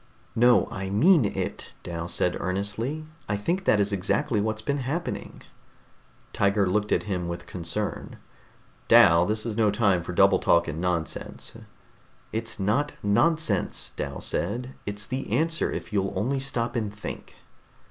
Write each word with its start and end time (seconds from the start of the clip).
"No, 0.35 0.67
I 0.71 0.89
mean 0.89 1.25
it," 1.25 1.67
Dal 1.83 2.07
said 2.07 2.35
earnestly. 2.39 3.05
"I 3.29 3.37
think 3.37 3.65
that 3.65 3.79
is 3.79 3.93
exactly 3.93 4.41
what's 4.41 4.63
been 4.63 4.79
happening." 4.79 5.43
Tiger 6.33 6.65
looked 6.67 6.91
at 6.91 7.03
him 7.03 7.27
with 7.27 7.45
concern. 7.45 8.17
"Dal, 8.87 9.27
this 9.27 9.45
is 9.45 9.55
no 9.55 9.69
time 9.69 10.01
for 10.01 10.11
double 10.13 10.39
talk 10.39 10.67
and 10.67 10.81
nonsense." 10.81 11.53
"It's 12.31 12.59
not 12.59 12.93
nonsense," 13.03 13.91
Dal 13.95 14.21
said. 14.21 14.73
"It's 14.87 15.05
the 15.05 15.31
answer, 15.31 15.71
if 15.71 15.93
you'll 15.93 16.17
only 16.17 16.39
stop 16.39 16.75
and 16.75 16.91
think." 16.91 17.35